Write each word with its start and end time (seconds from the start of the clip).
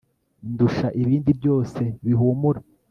ndusha 0.51 0.87
ibindi 1.01 1.31
byose 1.39 1.81
bihumura 2.05 2.59